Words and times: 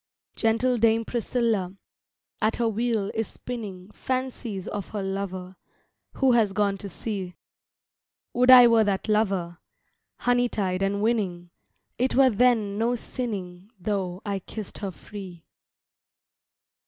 Gentle 0.35 0.79
Dame 0.79 1.05
Priscilla 1.05 1.75
At 2.41 2.55
her 2.55 2.67
wheel 2.67 3.11
is 3.13 3.27
spinning 3.27 3.91
Fancies 3.91 4.67
of 4.67 4.89
her 4.89 5.03
lover, 5.03 5.57
who 6.13 6.31
has 6.31 6.53
gone 6.53 6.75
to 6.79 6.89
sea. 6.89 7.35
Would 8.33 8.49
I 8.49 8.67
were 8.67 8.83
that 8.83 9.07
lover, 9.07 9.59
Honey 10.21 10.49
tongued 10.49 10.81
and 10.81 11.03
winning, 11.03 11.51
It 11.99 12.15
were 12.15 12.31
then 12.31 12.79
no 12.79 12.95
sinning 12.95 13.69
though 13.79 14.23
I 14.25 14.39
kissed 14.39 14.79
her 14.79 14.89
free. 14.89 15.45